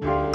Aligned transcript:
Thank 0.00 0.26
you 0.26 0.33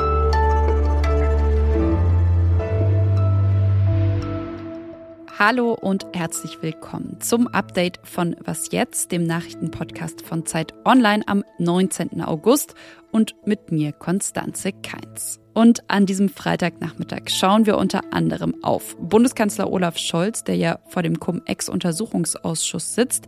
Hallo 5.41 5.71
und 5.71 6.05
herzlich 6.11 6.61
willkommen 6.61 7.15
zum 7.21 7.47
Update 7.47 8.01
von 8.03 8.35
Was 8.43 8.73
jetzt, 8.73 9.13
dem 9.13 9.23
Nachrichtenpodcast 9.23 10.21
von 10.21 10.45
Zeit 10.45 10.73
Online 10.83 11.23
am 11.27 11.45
19. 11.59 12.21
August 12.21 12.75
und 13.13 13.35
mit 13.45 13.71
mir 13.71 13.93
Konstanze 13.93 14.73
Keins. 14.73 15.39
Und 15.53 15.89
an 15.89 16.05
diesem 16.05 16.27
Freitagnachmittag 16.27 17.29
schauen 17.29 17.65
wir 17.65 17.77
unter 17.77 18.11
anderem 18.11 18.53
auf 18.63 18.97
Bundeskanzler 18.99 19.71
Olaf 19.71 19.97
Scholz, 19.97 20.43
der 20.43 20.57
ja 20.57 20.79
vor 20.89 21.03
dem 21.03 21.21
Cum-Ex-Untersuchungsausschuss 21.21 22.95
sitzt, 22.95 23.27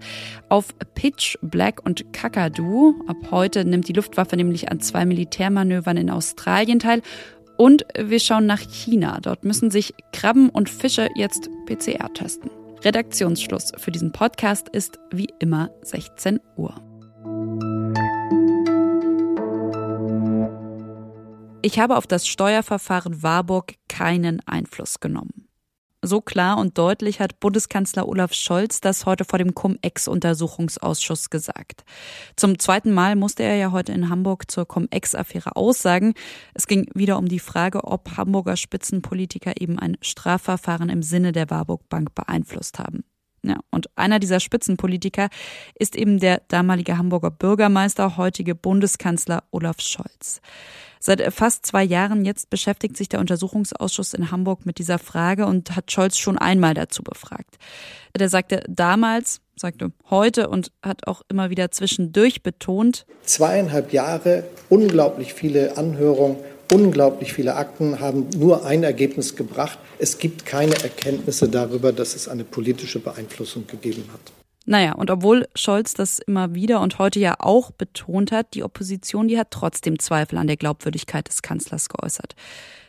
auf 0.50 0.76
Pitch, 0.96 1.38
Black 1.42 1.80
und 1.86 2.12
Kakadu. 2.12 2.94
Ab 3.08 3.32
heute 3.32 3.64
nimmt 3.64 3.88
die 3.88 3.94
Luftwaffe 3.94 4.36
nämlich 4.36 4.70
an 4.70 4.82
zwei 4.82 5.06
Militärmanövern 5.06 5.96
in 5.96 6.10
Australien 6.10 6.80
teil 6.80 7.04
und 7.62 7.86
wir 7.96 8.20
schauen 8.20 8.48
nach 8.48 8.62
China. 8.62 9.20
Dort 9.22 9.44
müssen 9.44 9.70
sich 9.70 9.94
Krabben 10.14 10.50
und 10.50 10.68
Fische 10.68 11.10
jetzt 11.14 11.48
PCR 11.68 12.12
testen. 12.12 12.50
Redaktionsschluss 12.84 13.74
für 13.78 13.92
diesen 13.92 14.12
Podcast 14.12 14.68
ist 14.70 14.98
wie 15.12 15.28
immer 15.38 15.70
16 15.84 16.40
Uhr. 16.58 16.74
Ich 21.62 21.78
habe 21.78 21.98
auf 21.98 22.08
das 22.08 22.26
Steuerverfahren 22.26 23.22
Warburg 23.22 23.76
keinen 23.88 24.42
Einfluss 24.48 25.00
genommen. 25.00 25.41
So 26.04 26.20
klar 26.20 26.58
und 26.58 26.80
deutlich 26.80 27.20
hat 27.20 27.40
Bundeskanzler 27.40 28.08
Olaf 28.08 28.34
Scholz 28.34 28.82
das 28.82 29.06
heute 29.06 29.24
vor 29.24 29.38
dem 29.38 29.54
Cum-Ex-Untersuchungsausschuss 29.54 31.30
gesagt. 31.30 31.84
Zum 32.36 32.58
zweiten 32.58 32.92
Mal 32.92 33.16
musste 33.16 33.44
er 33.44 33.56
ja 33.56 33.72
heute 33.72 33.92
in 33.92 34.10
Hamburg 34.10 34.50
zur 34.50 34.68
Cum-Ex-Affäre 34.68 35.56
aussagen. 35.56 36.16
Es 36.56 36.66
ging 36.66 36.90
wieder 36.96 37.20
um 37.20 37.28
die 37.28 37.38
Frage, 37.38 37.84
ob 37.84 38.18
Hamburger 38.18 38.58
Spitzenpolitiker 38.58 39.62
eben 39.62 39.78
ein 39.78 39.96
Strafverfahren 40.02 40.90
im 40.90 41.04
Sinne 41.04 41.34
der 41.34 41.52
Warburg 41.52 41.88
Bank 41.88 42.16
beeinflusst 42.16 42.80
haben. 42.80 43.04
Ja, 43.44 43.58
und 43.72 43.90
einer 43.96 44.20
dieser 44.20 44.40
Spitzenpolitiker 44.40 45.30
ist 45.74 45.96
eben 45.96 46.20
der 46.20 46.42
damalige 46.48 46.98
Hamburger 46.98 47.32
Bürgermeister, 47.32 48.18
heutige 48.18 48.54
Bundeskanzler 48.54 49.44
Olaf 49.50 49.82
Scholz. 49.82 50.42
Seit 51.00 51.34
fast 51.34 51.66
zwei 51.66 51.84
Jahren 51.84 52.26
jetzt 52.26 52.52
beschäftigt 52.52 52.96
sich 52.96 53.10
der 53.10 53.20
Untersuchungsausschuss 53.20 54.14
in 54.14 54.30
Hamburg 54.30 54.68
mit 54.68 54.78
dieser 54.78 55.00
Frage 55.00 55.48
und 55.48 55.76
hat 55.76 55.92
Scholz 55.92 56.20
schon 56.20 56.38
einmal 56.38 56.76
dazu 56.76 57.02
befragt. 57.02 57.58
Der 58.16 58.30
sagte 58.30 58.64
damals, 58.68 59.42
sagte 59.56 59.92
heute 60.12 60.48
und 60.48 60.72
hat 60.84 61.08
auch 61.08 61.24
immer 61.28 61.50
wieder 61.50 61.72
zwischendurch 61.72 62.44
betont. 62.44 63.08
Zweieinhalb 63.24 63.92
Jahre, 63.94 64.44
unglaublich 64.70 65.34
viele 65.34 65.76
Anhörungen, 65.76 66.38
unglaublich 66.72 67.34
viele 67.34 67.56
Akten 67.56 68.00
haben 68.00 68.28
nur 68.38 68.66
ein 68.66 68.84
Ergebnis 68.84 69.36
gebracht. 69.36 69.78
Es 70.00 70.18
gibt 70.18 70.46
keine 70.46 70.74
Erkenntnisse 70.74 71.50
darüber, 71.50 71.92
dass 71.92 72.16
es 72.16 72.28
eine 72.28 72.44
politische 72.44 73.00
Beeinflussung 73.00 73.68
gegeben 73.68 74.06
hat. 74.12 74.41
Naja, 74.66 74.94
und 74.94 75.10
obwohl 75.10 75.48
Scholz 75.56 75.96
das 75.96 76.20
immer 76.20 76.54
wieder 76.54 76.82
und 76.82 77.00
heute 77.00 77.20
ja 77.20 77.36
auch 77.40 77.72
betont 77.72 78.32
hat, 78.32 78.54
die 78.54 78.64
Opposition, 78.64 79.28
die 79.28 79.40
hat 79.40 79.50
trotzdem 79.50 79.98
Zweifel 79.98 80.38
an 80.38 80.48
der 80.48 80.58
Glaubwürdigkeit 80.58 81.28
des 81.28 81.42
Kanzlers 81.42 81.90
geäußert. 81.90 82.36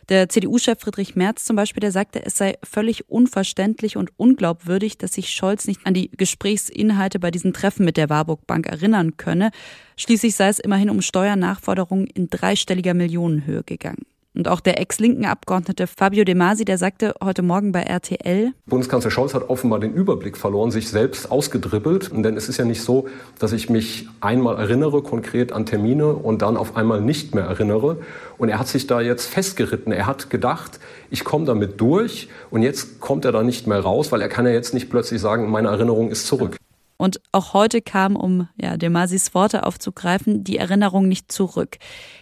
Der 0.09 0.29
CDU-Chef 0.29 0.79
Friedrich 0.79 1.15
Merz 1.15 1.45
zum 1.45 1.55
Beispiel, 1.55 1.79
der 1.79 1.91
sagte, 1.91 2.23
es 2.25 2.37
sei 2.37 2.57
völlig 2.61 3.09
unverständlich 3.09 3.97
und 3.97 4.11
unglaubwürdig, 4.17 4.97
dass 4.97 5.13
sich 5.13 5.29
Scholz 5.29 5.65
nicht 5.65 5.85
an 5.85 5.93
die 5.93 6.11
Gesprächsinhalte 6.11 7.19
bei 7.19 7.31
diesen 7.31 7.53
Treffen 7.53 7.85
mit 7.85 7.97
der 7.97 8.09
Warburg 8.09 8.45
Bank 8.45 8.67
erinnern 8.67 9.17
könne. 9.17 9.51
Schließlich 9.95 10.35
sei 10.35 10.49
es 10.49 10.59
immerhin 10.59 10.89
um 10.89 11.01
Steuernachforderungen 11.01 12.07
in 12.07 12.29
dreistelliger 12.29 12.93
Millionenhöhe 12.93 13.63
gegangen. 13.63 14.05
Und 14.35 14.47
auch 14.47 14.61
der 14.61 14.81
ex-linken 14.81 15.25
Abgeordnete 15.25 15.85
Fabio 15.85 16.23
De 16.23 16.33
Masi, 16.33 16.65
der 16.65 16.79
sagte 16.79 17.13
heute 17.23 17.43
Morgen 17.43 17.71
bei 17.71 17.81
RTL, 17.81 18.53
Bundeskanzler 18.65 19.11
Scholz 19.11 19.35
hat 19.35 19.49
offenbar 19.49 19.79
den 19.79 19.93
Überblick 19.93 20.37
verloren, 20.37 20.71
sich 20.71 20.89
selbst 20.89 21.31
ausgedribbelt. 21.31 22.09
Denn 22.11 22.35
es 22.35 22.49
ist 22.49 22.57
ja 22.57 22.65
nicht 22.65 22.81
so, 22.81 23.07
dass 23.37 23.53
ich 23.53 23.69
mich 23.69 24.07
einmal 24.21 24.57
erinnere, 24.57 25.03
konkret 25.03 25.51
an 25.51 25.67
Termine 25.67 26.13
und 26.13 26.41
dann 26.41 26.57
auf 26.57 26.75
einmal 26.75 26.99
nicht 26.99 27.35
mehr 27.35 27.43
erinnere. 27.43 27.97
Und 28.39 28.49
er 28.49 28.57
hat 28.57 28.67
sich 28.67 28.87
da 28.87 29.01
jetzt 29.01 29.27
festgeritten. 29.27 29.91
Er 29.91 30.07
hat 30.07 30.31
gedacht, 30.31 30.79
ich 31.11 31.23
komme 31.23 31.45
damit 31.45 31.79
durch 31.79 32.27
und 32.49 32.63
jetzt 32.63 32.99
kommt 32.99 33.25
er 33.25 33.31
da 33.31 33.43
nicht 33.43 33.67
mehr 33.67 33.81
raus, 33.81 34.11
weil 34.11 34.21
er 34.21 34.29
kann 34.29 34.47
ja 34.47 34.51
jetzt 34.51 34.73
nicht 34.73 34.89
plötzlich 34.89 35.21
sagen, 35.21 35.51
meine 35.51 35.67
Erinnerung 35.67 36.09
ist 36.09 36.25
zurück. 36.25 36.57
Und 37.03 37.19
auch 37.33 37.51
heute 37.53 37.81
kam, 37.81 38.15
um 38.15 38.47
ja, 38.55 38.77
Demasis 38.77 39.33
Worte 39.33 39.65
aufzugreifen, 39.65 40.45
die 40.45 40.57
Erinnerung 40.57 41.09
nicht 41.09 41.33
zurück. 41.33 41.77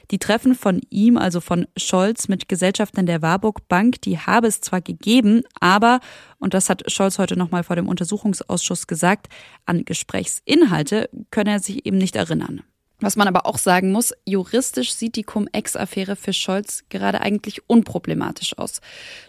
Die 0.09 0.17
Treffen 0.17 0.55
von 0.55 0.81
ihm, 0.89 1.17
also 1.17 1.39
von 1.39 1.67
Scholz 1.77 2.27
mit 2.27 2.49
Gesellschaftern 2.49 3.05
der 3.05 3.21
Warburg 3.21 3.67
Bank, 3.67 4.01
die 4.01 4.17
habe 4.17 4.47
es 4.47 4.59
zwar 4.59 4.81
gegeben, 4.81 5.43
aber, 5.59 5.99
und 6.39 6.55
das 6.55 6.67
hat 6.67 6.91
Scholz 6.91 7.19
heute 7.19 7.37
nochmal 7.37 7.63
vor 7.63 7.75
dem 7.75 7.87
Untersuchungsausschuss 7.87 8.87
gesagt, 8.87 9.27
an 9.67 9.85
Gesprächsinhalte 9.85 11.11
könne 11.29 11.51
er 11.51 11.59
sich 11.59 11.85
eben 11.85 11.99
nicht 11.99 12.15
erinnern. 12.15 12.63
Was 13.01 13.15
man 13.15 13.27
aber 13.27 13.47
auch 13.47 13.57
sagen 13.57 13.91
muss, 13.91 14.13
juristisch 14.25 14.93
sieht 14.93 15.15
die 15.15 15.23
Cum-Ex-Affäre 15.23 16.15
für 16.15 16.33
Scholz 16.33 16.83
gerade 16.89 17.21
eigentlich 17.21 17.67
unproblematisch 17.67 18.57
aus. 18.57 18.79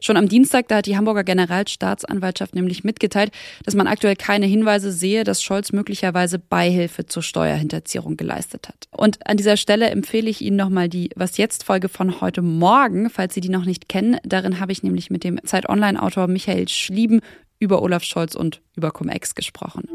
Schon 0.00 0.19
am 0.19 0.28
Dienstag, 0.28 0.69
da 0.69 0.77
hat 0.77 0.87
die 0.87 0.97
Hamburger 0.97 1.25
Generalstaatsanwaltschaft 1.25 2.55
nämlich 2.55 2.84
mitgeteilt, 2.84 3.32
dass 3.65 3.75
man 3.75 3.87
aktuell 3.87 4.15
keine 4.15 4.47
Hinweise 4.47 4.93
sehe, 4.93 5.25
dass 5.25 5.43
Scholz 5.43 5.72
möglicherweise 5.72 6.38
Beihilfe 6.38 7.06
zur 7.06 7.22
Steuerhinterziehung 7.22 8.19
geleistet 8.19 8.69
hat. 8.69 8.88
Und 8.91 9.27
an 9.27 9.38
dieser 9.38 9.56
Stelle 9.56 9.88
empfehle 9.88 10.28
ich 10.28 10.43
Ihnen 10.43 10.56
nochmal 10.56 10.91
die 10.91 11.11
Was 11.16 11.38
jetzt 11.38 11.65
Folge 11.65 11.88
von 11.88 12.21
heute 12.21 12.43
Morgen, 12.43 13.09
falls 13.09 13.34
Sie 13.34 13.41
die 13.41 13.49
noch 13.49 13.65
nicht 13.65 13.88
kennen. 13.88 14.19
Darin 14.22 14.61
habe 14.61 14.72
ich 14.72 14.82
nämlich 14.82 15.11
mit 15.11 15.25
dem 15.25 15.41
Zeit 15.44 15.69
Online-Autor 15.69 16.28
Michael 16.28 16.69
Schlieben 16.69 17.21
über 17.59 17.81
Olaf 17.81 18.03
Scholz 18.03 18.34
und 18.34 18.61
über 18.77 18.91
Cum-Ex 18.91 19.34
gesprochen. 19.34 19.88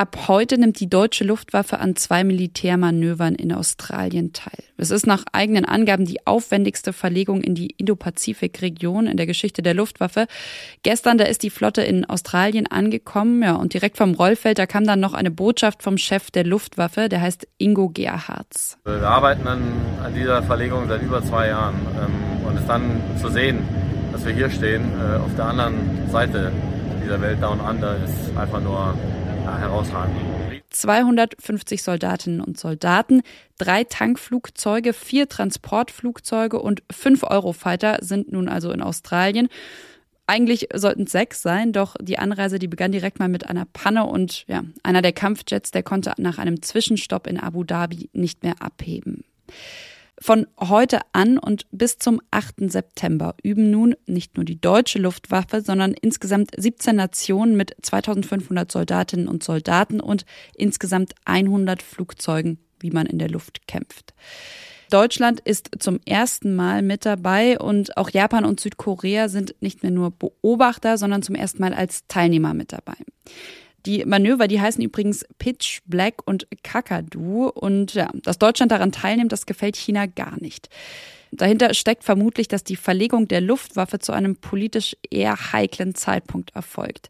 Ab 0.00 0.28
heute 0.28 0.56
nimmt 0.56 0.80
die 0.80 0.88
deutsche 0.88 1.24
Luftwaffe 1.24 1.78
an 1.78 1.94
zwei 1.94 2.24
Militärmanövern 2.24 3.34
in 3.34 3.52
Australien 3.52 4.32
teil. 4.32 4.64
Es 4.78 4.90
ist 4.90 5.06
nach 5.06 5.24
eigenen 5.32 5.66
Angaben 5.66 6.06
die 6.06 6.26
aufwendigste 6.26 6.94
Verlegung 6.94 7.42
in 7.42 7.54
die 7.54 7.74
Indo-Pazifik-Region 7.76 9.06
in 9.06 9.18
der 9.18 9.26
Geschichte 9.26 9.60
der 9.60 9.74
Luftwaffe. 9.74 10.26
Gestern, 10.82 11.18
da 11.18 11.24
ist 11.24 11.42
die 11.42 11.50
Flotte 11.50 11.82
in 11.82 12.06
Australien 12.06 12.66
angekommen, 12.66 13.42
ja, 13.42 13.56
und 13.56 13.74
direkt 13.74 13.98
vom 13.98 14.14
Rollfeld, 14.14 14.58
da 14.58 14.64
kam 14.64 14.86
dann 14.86 15.00
noch 15.00 15.12
eine 15.12 15.30
Botschaft 15.30 15.82
vom 15.82 15.98
Chef 15.98 16.30
der 16.30 16.44
Luftwaffe, 16.44 17.10
der 17.10 17.20
heißt 17.20 17.46
Ingo 17.58 17.90
Gerhards. 17.90 18.78
Wir 18.84 19.02
arbeiten 19.02 19.46
an, 19.46 19.60
an 20.02 20.14
dieser 20.14 20.42
Verlegung 20.44 20.88
seit 20.88 21.02
über 21.02 21.22
zwei 21.22 21.48
Jahren 21.48 21.74
ähm, 22.02 22.46
und 22.48 22.56
es 22.56 22.66
dann 22.66 23.02
zu 23.20 23.28
sehen, 23.28 23.58
dass 24.12 24.24
wir 24.24 24.32
hier 24.32 24.48
stehen, 24.48 24.80
äh, 24.98 25.18
auf 25.18 25.34
der 25.36 25.44
anderen 25.44 26.08
Seite 26.10 26.52
dieser 27.04 27.20
Welt 27.20 27.42
Down 27.42 27.60
Under, 27.60 27.96
ist 28.02 28.34
einfach 28.38 28.62
nur 28.62 28.94
herausragend. 29.58 30.16
250 30.70 31.82
Soldatinnen 31.82 32.40
und 32.40 32.58
Soldaten, 32.58 33.22
drei 33.58 33.84
Tankflugzeuge, 33.84 34.92
vier 34.92 35.28
Transportflugzeuge 35.28 36.60
und 36.60 36.82
fünf 36.90 37.24
Eurofighter 37.24 37.98
sind 38.00 38.32
nun 38.32 38.48
also 38.48 38.70
in 38.70 38.82
Australien. 38.82 39.48
Eigentlich 40.26 40.68
sollten 40.72 41.02
es 41.02 41.12
sechs 41.12 41.42
sein, 41.42 41.72
doch 41.72 41.96
die 42.00 42.18
Anreise, 42.18 42.60
die 42.60 42.68
begann 42.68 42.92
direkt 42.92 43.18
mal 43.18 43.28
mit 43.28 43.48
einer 43.48 43.64
Panne 43.64 44.06
und 44.06 44.46
ja, 44.46 44.62
einer 44.84 45.02
der 45.02 45.12
Kampfjets, 45.12 45.72
der 45.72 45.82
konnte 45.82 46.12
nach 46.18 46.38
einem 46.38 46.62
Zwischenstopp 46.62 47.26
in 47.26 47.40
Abu 47.40 47.64
Dhabi 47.64 48.10
nicht 48.12 48.44
mehr 48.44 48.54
abheben. 48.60 49.24
Von 50.22 50.46
heute 50.58 51.00
an 51.12 51.38
und 51.38 51.66
bis 51.72 51.98
zum 51.98 52.20
8. 52.30 52.70
September 52.70 53.34
üben 53.42 53.70
nun 53.70 53.94
nicht 54.06 54.36
nur 54.36 54.44
die 54.44 54.60
deutsche 54.60 54.98
Luftwaffe, 54.98 55.62
sondern 55.62 55.94
insgesamt 55.94 56.50
17 56.54 56.94
Nationen 56.94 57.56
mit 57.56 57.74
2500 57.80 58.70
Soldatinnen 58.70 59.28
und 59.28 59.42
Soldaten 59.42 59.98
und 59.98 60.26
insgesamt 60.54 61.14
100 61.24 61.82
Flugzeugen, 61.82 62.58
wie 62.80 62.90
man 62.90 63.06
in 63.06 63.18
der 63.18 63.30
Luft 63.30 63.66
kämpft. 63.66 64.12
Deutschland 64.90 65.40
ist 65.40 65.70
zum 65.78 66.00
ersten 66.04 66.54
Mal 66.54 66.82
mit 66.82 67.06
dabei 67.06 67.58
und 67.58 67.96
auch 67.96 68.10
Japan 68.10 68.44
und 68.44 68.60
Südkorea 68.60 69.28
sind 69.28 69.54
nicht 69.60 69.82
mehr 69.82 69.92
nur 69.92 70.10
Beobachter, 70.10 70.98
sondern 70.98 71.22
zum 71.22 71.34
ersten 71.34 71.62
Mal 71.62 71.72
als 71.72 72.06
Teilnehmer 72.08 72.52
mit 72.52 72.72
dabei. 72.72 72.96
Die 73.86 74.04
Manöver, 74.04 74.48
die 74.48 74.60
heißen 74.60 74.82
übrigens 74.82 75.24
Pitch, 75.38 75.80
Black 75.86 76.22
und 76.26 76.46
Kakadu. 76.62 77.48
Und 77.48 77.94
ja, 77.94 78.10
dass 78.14 78.38
Deutschland 78.38 78.72
daran 78.72 78.92
teilnimmt, 78.92 79.32
das 79.32 79.46
gefällt 79.46 79.76
China 79.76 80.06
gar 80.06 80.40
nicht. 80.40 80.68
Dahinter 81.32 81.74
steckt 81.74 82.04
vermutlich, 82.04 82.48
dass 82.48 82.64
die 82.64 82.76
Verlegung 82.76 83.28
der 83.28 83.40
Luftwaffe 83.40 84.00
zu 84.00 84.12
einem 84.12 84.36
politisch 84.36 84.96
eher 85.10 85.52
heiklen 85.52 85.94
Zeitpunkt 85.94 86.54
erfolgt. 86.54 87.08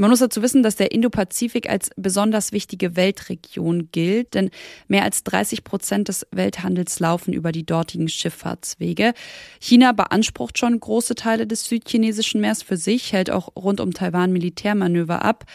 Man 0.00 0.10
muss 0.10 0.20
dazu 0.20 0.42
wissen, 0.42 0.62
dass 0.62 0.76
der 0.76 0.92
Indopazifik 0.92 1.68
als 1.68 1.90
besonders 1.96 2.52
wichtige 2.52 2.94
Weltregion 2.94 3.88
gilt, 3.90 4.34
denn 4.34 4.50
mehr 4.86 5.02
als 5.02 5.24
30 5.24 5.64
Prozent 5.64 6.06
des 6.06 6.24
Welthandels 6.30 7.00
laufen 7.00 7.32
über 7.32 7.50
die 7.50 7.66
dortigen 7.66 8.08
Schifffahrtswege. 8.08 9.12
China 9.58 9.90
beansprucht 9.90 10.56
schon 10.56 10.78
große 10.78 11.16
Teile 11.16 11.48
des 11.48 11.64
südchinesischen 11.64 12.40
Meers 12.40 12.62
für 12.62 12.76
sich, 12.76 13.12
hält 13.12 13.28
auch 13.28 13.48
rund 13.56 13.80
um 13.80 13.92
Taiwan 13.92 14.32
Militärmanöver 14.32 15.24
ab. 15.24 15.46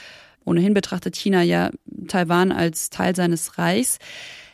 Ohnehin 0.44 0.74
betrachtet 0.74 1.16
China 1.16 1.42
ja 1.42 1.72
Taiwan 2.10 2.51
als 2.51 2.89
Teil 2.89 3.16
seines 3.16 3.57
Reichs. 3.57 3.98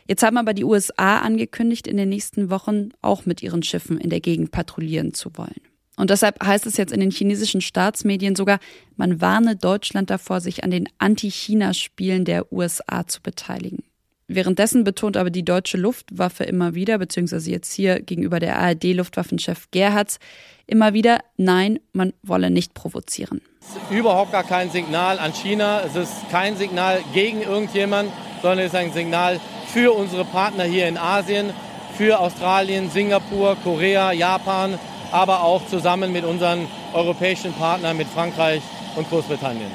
Jetzt 0.07 0.21
haben 0.21 0.37
aber 0.37 0.53
die 0.53 0.65
USA 0.65 1.17
angekündigt, 1.17 1.87
in 1.87 1.97
den 1.97 2.09
nächsten 2.09 2.51
Wochen 2.51 2.89
auch 3.01 3.25
mit 3.25 3.41
ihren 3.41 3.63
Schiffen 3.63 3.99
in 3.99 4.11
der 4.11 4.19
Gegend 4.19 4.51
patrouillieren 4.51 5.15
zu 5.15 5.31
wollen. 5.35 5.68
Und 5.99 6.11
deshalb 6.11 6.41
heißt 6.41 6.65
es 6.65 6.77
jetzt 6.77 6.93
in 6.93 7.01
den 7.01 7.11
chinesischen 7.11 7.59
Staatsmedien 7.59 8.33
sogar, 8.33 8.59
man 8.95 9.19
warne 9.19 9.57
Deutschland 9.57 10.09
davor, 10.09 10.39
sich 10.39 10.63
an 10.63 10.71
den 10.71 10.87
Anti-China-Spielen 10.97 12.23
der 12.23 12.53
USA 12.53 13.05
zu 13.05 13.21
beteiligen. 13.21 13.83
Währenddessen 14.29 14.85
betont 14.85 15.17
aber 15.17 15.29
die 15.29 15.43
deutsche 15.43 15.75
Luftwaffe 15.75 16.45
immer 16.45 16.73
wieder, 16.73 16.99
beziehungsweise 16.99 17.51
jetzt 17.51 17.73
hier 17.73 17.99
gegenüber 17.99 18.39
der 18.39 18.57
ARD-Luftwaffenchef 18.59 19.67
Gerhards, 19.71 20.19
immer 20.67 20.93
wieder, 20.93 21.19
nein, 21.35 21.81
man 21.91 22.13
wolle 22.23 22.49
nicht 22.49 22.73
provozieren. 22.73 23.41
Es 23.59 23.75
ist 23.75 23.91
überhaupt 23.91 24.31
gar 24.31 24.45
kein 24.45 24.71
Signal 24.71 25.19
an 25.19 25.33
China, 25.33 25.81
es 25.81 25.97
ist 25.97 26.29
kein 26.31 26.55
Signal 26.55 27.03
gegen 27.13 27.41
irgendjemand, 27.41 28.09
sondern 28.41 28.59
es 28.59 28.67
ist 28.67 28.75
ein 28.75 28.93
Signal 28.93 29.41
für 29.67 29.91
unsere 29.91 30.23
Partner 30.23 30.63
hier 30.63 30.87
in 30.87 30.97
Asien, 30.97 31.51
für 31.97 32.19
Australien, 32.19 32.89
Singapur, 32.89 33.57
Korea, 33.61 34.13
Japan, 34.13 34.79
aber 35.11 35.43
auch 35.43 35.65
zusammen 35.67 36.11
mit 36.11 36.25
unseren 36.25 36.67
europäischen 36.93 37.53
Partnern, 37.53 37.97
mit 37.97 38.07
Frankreich 38.07 38.61
und 38.95 39.09
Großbritannien. 39.09 39.71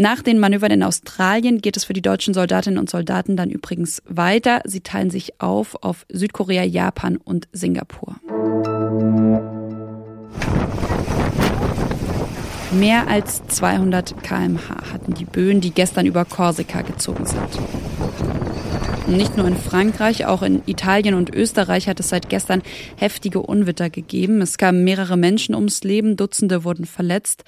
Nach 0.00 0.22
den 0.22 0.38
Manövern 0.38 0.70
in 0.70 0.84
Australien 0.84 1.60
geht 1.60 1.76
es 1.76 1.84
für 1.84 1.92
die 1.92 2.02
deutschen 2.02 2.32
Soldatinnen 2.32 2.78
und 2.78 2.88
Soldaten 2.88 3.36
dann 3.36 3.50
übrigens 3.50 4.00
weiter. 4.06 4.60
Sie 4.64 4.80
teilen 4.80 5.10
sich 5.10 5.40
auf 5.40 5.76
auf 5.82 6.06
Südkorea, 6.08 6.62
Japan 6.62 7.16
und 7.16 7.48
Singapur. 7.52 8.14
Mehr 12.70 13.08
als 13.08 13.44
200 13.48 14.22
km/h 14.22 14.92
hatten 14.92 15.14
die 15.14 15.24
Böen, 15.24 15.60
die 15.60 15.72
gestern 15.72 16.06
über 16.06 16.24
Korsika 16.24 16.82
gezogen 16.82 17.26
sind. 17.26 17.48
Nicht 19.08 19.38
nur 19.38 19.48
in 19.48 19.56
Frankreich, 19.56 20.26
auch 20.26 20.42
in 20.42 20.62
Italien 20.66 21.14
und 21.14 21.34
Österreich 21.34 21.88
hat 21.88 21.98
es 21.98 22.10
seit 22.10 22.28
gestern 22.28 22.62
heftige 22.96 23.40
Unwetter 23.40 23.88
gegeben. 23.88 24.42
Es 24.42 24.58
kamen 24.58 24.84
mehrere 24.84 25.16
Menschen 25.16 25.54
ums 25.54 25.82
Leben, 25.82 26.16
Dutzende 26.16 26.62
wurden 26.62 26.84
verletzt. 26.84 27.44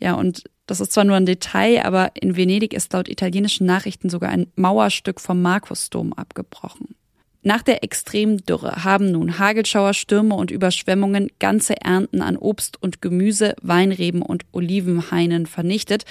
Ja, 0.00 0.14
und 0.14 0.42
das 0.66 0.80
ist 0.80 0.92
zwar 0.92 1.04
nur 1.04 1.14
ein 1.14 1.24
Detail, 1.24 1.84
aber 1.84 2.10
in 2.14 2.36
Venedig 2.36 2.74
ist 2.74 2.92
laut 2.92 3.08
italienischen 3.08 3.64
Nachrichten 3.64 4.10
sogar 4.10 4.30
ein 4.30 4.48
Mauerstück 4.56 5.20
vom 5.20 5.40
Markusdom 5.40 6.12
abgebrochen. 6.14 6.96
Nach 7.42 7.62
der 7.62 7.84
extremen 7.84 8.38
Dürre 8.38 8.82
haben 8.82 9.12
nun 9.12 9.38
Hagelschauer, 9.38 9.94
Stürme 9.94 10.34
und 10.34 10.50
Überschwemmungen 10.50 11.30
ganze 11.38 11.80
Ernten 11.80 12.22
an 12.22 12.36
Obst 12.36 12.82
und 12.82 13.00
Gemüse, 13.00 13.54
Weinreben 13.62 14.20
und 14.20 14.44
Olivenhainen 14.50 15.46
vernichtet. 15.46 16.04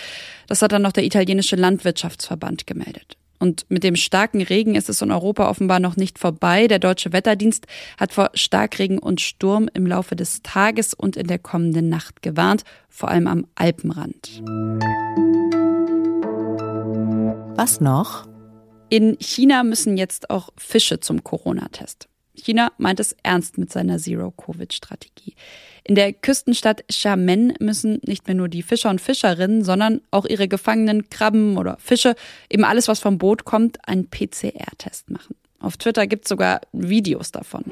Das 0.47 0.61
hat 0.61 0.71
dann 0.71 0.83
noch 0.83 0.91
der 0.94 1.03
italienische 1.03 1.57
Landwirtschaftsverband 1.57 2.67
gemeldet. 2.67 3.17
Und 3.44 3.66
mit 3.68 3.84
dem 3.84 3.98
starken 3.98 4.42
Regen 4.42 4.74
ist 4.74 4.88
es 4.88 5.01
in 5.01 5.12
Europa 5.12 5.50
offenbar 5.50 5.81
noch 5.81 5.98
nicht 5.98 6.18
vorbei. 6.18 6.69
Der 6.69 6.80
deutsche 6.80 7.12
Wetterdienst 7.12 7.68
hat 7.98 8.13
vor 8.13 8.30
Starkregen 8.36 9.00
und 9.00 9.19
Sturm 9.19 9.69
im 9.74 9.86
Laufe 9.86 10.16
des 10.16 10.44
Tages 10.44 10.94
und 10.94 11.18
in 11.18 11.28
der 11.28 11.40
kommenden 11.40 11.90
Nacht 11.90 12.22
gewarnt, 12.22 12.63
vor 12.88 13.10
allem 13.10 13.28
am 13.28 13.45
Alpenrand. 13.56 14.42
Was 17.57 17.81
noch? 17.81 18.30
In 18.88 19.18
China 19.19 19.63
müssen 19.63 19.98
jetzt 19.98 20.30
auch 20.30 20.51
Fische 20.56 21.01
zum 21.01 21.25
Corona-Test. 21.25 22.07
China 22.35 22.71
meint 22.77 23.00
es 23.00 23.15
ernst 23.24 23.57
mit 23.57 23.71
seiner 23.71 23.97
Zero-Covid-Strategie. 23.97 25.35
In 25.83 25.95
der 25.95 26.13
Küstenstadt 26.13 26.88
Xiamen 26.88 27.53
müssen 27.59 28.00
nicht 28.06 28.27
mehr 28.27 28.35
nur 28.35 28.47
die 28.47 28.63
Fischer 28.63 28.89
und 28.89 29.01
Fischerinnen, 29.01 29.63
sondern 29.63 30.01
auch 30.12 30.25
ihre 30.25 30.47
gefangenen 30.47 31.09
Krabben 31.09 31.57
oder 31.57 31.77
Fische, 31.80 32.15
eben 32.50 32.63
alles, 32.63 32.88
was 32.88 33.00
vom 33.00 33.18
Boot 33.18 33.45
kommt, 33.45 33.88
einen 33.88 34.09
PCR-Test 34.09 35.09
machen. 35.09 35.35
Auf 35.59 35.77
Twitter 35.77 36.07
gibt 36.07 36.25
es 36.25 36.30
sogar 36.30 36.62
Videos 36.74 37.31
davon. 37.31 37.63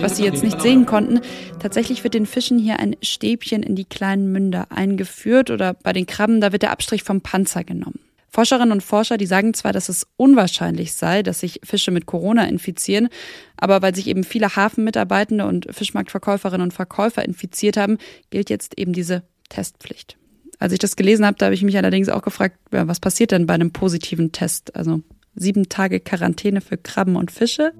Was 0.00 0.16
Sie 0.16 0.24
jetzt 0.24 0.42
nicht 0.42 0.60
sehen 0.62 0.86
konnten, 0.86 1.20
tatsächlich 1.60 2.04
wird 2.04 2.14
den 2.14 2.26
Fischen 2.26 2.58
hier 2.58 2.78
ein 2.78 2.96
Stäbchen 3.02 3.62
in 3.62 3.76
die 3.76 3.84
kleinen 3.84 4.32
Münder 4.32 4.66
eingeführt 4.70 5.50
oder 5.50 5.74
bei 5.74 5.92
den 5.92 6.06
Krabben, 6.06 6.40
da 6.40 6.52
wird 6.52 6.62
der 6.62 6.70
Abstrich 6.70 7.02
vom 7.02 7.20
Panzer 7.20 7.64
genommen. 7.64 8.03
Forscherinnen 8.34 8.72
und 8.72 8.82
Forscher, 8.82 9.16
die 9.16 9.26
sagen 9.26 9.54
zwar, 9.54 9.72
dass 9.72 9.88
es 9.88 10.08
unwahrscheinlich 10.16 10.94
sei, 10.94 11.22
dass 11.22 11.38
sich 11.38 11.60
Fische 11.62 11.92
mit 11.92 12.06
Corona 12.06 12.48
infizieren, 12.48 13.08
aber 13.56 13.80
weil 13.80 13.94
sich 13.94 14.08
eben 14.08 14.24
viele 14.24 14.56
Hafenmitarbeitende 14.56 15.46
und 15.46 15.68
Fischmarktverkäuferinnen 15.70 16.64
und 16.64 16.72
Verkäufer 16.74 17.24
infiziert 17.24 17.76
haben, 17.76 17.96
gilt 18.30 18.50
jetzt 18.50 18.76
eben 18.76 18.92
diese 18.92 19.22
Testpflicht. 19.50 20.16
Als 20.58 20.72
ich 20.72 20.80
das 20.80 20.96
gelesen 20.96 21.24
habe, 21.24 21.36
da 21.38 21.46
habe 21.46 21.54
ich 21.54 21.62
mich 21.62 21.76
allerdings 21.76 22.08
auch 22.08 22.22
gefragt, 22.22 22.58
ja, 22.72 22.88
was 22.88 22.98
passiert 22.98 23.30
denn 23.30 23.46
bei 23.46 23.54
einem 23.54 23.70
positiven 23.70 24.32
Test? 24.32 24.74
Also 24.74 25.02
sieben 25.36 25.68
Tage 25.68 26.00
Quarantäne 26.00 26.60
für 26.60 26.76
Krabben 26.76 27.14
und 27.14 27.30
Fische? 27.30 27.72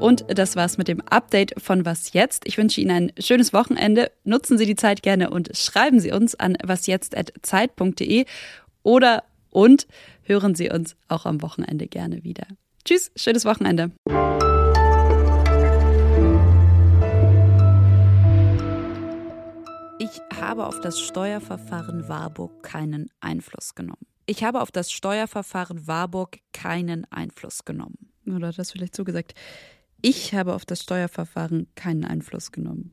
Und 0.00 0.24
das 0.28 0.54
war's 0.54 0.78
mit 0.78 0.86
dem 0.86 1.00
Update 1.00 1.60
von 1.60 1.84
Was 1.84 2.12
jetzt. 2.12 2.46
Ich 2.46 2.56
wünsche 2.56 2.80
Ihnen 2.80 2.90
ein 2.90 3.12
schönes 3.18 3.52
Wochenende. 3.52 4.12
Nutzen 4.22 4.56
Sie 4.56 4.64
die 4.64 4.76
Zeit 4.76 5.02
gerne 5.02 5.30
und 5.30 5.50
schreiben 5.56 5.98
Sie 5.98 6.12
uns 6.12 6.36
an 6.36 6.56
wasjetzt.zeit.de 6.62 8.24
oder 8.84 9.24
und 9.50 9.88
hören 10.22 10.54
Sie 10.54 10.70
uns 10.70 10.94
auch 11.08 11.26
am 11.26 11.42
Wochenende 11.42 11.88
gerne 11.88 12.22
wieder. 12.22 12.46
Tschüss, 12.84 13.10
schönes 13.16 13.44
Wochenende. 13.44 13.90
Ich 19.98 20.20
habe 20.40 20.66
auf 20.66 20.80
das 20.80 21.00
Steuerverfahren 21.00 22.08
Warburg 22.08 22.62
keinen 22.62 23.10
Einfluss 23.18 23.74
genommen. 23.74 24.06
Ich 24.26 24.44
habe 24.44 24.60
auf 24.60 24.70
das 24.70 24.92
Steuerverfahren 24.92 25.88
Warburg 25.88 26.38
keinen 26.52 27.04
Einfluss 27.10 27.64
genommen. 27.64 28.12
Oder 28.26 28.52
das 28.52 28.70
vielleicht 28.70 28.94
so 28.94 29.02
gesagt. 29.02 29.34
Ich 30.00 30.32
habe 30.32 30.54
auf 30.54 30.64
das 30.64 30.82
Steuerverfahren 30.82 31.66
keinen 31.74 32.04
Einfluss 32.04 32.52
genommen. 32.52 32.92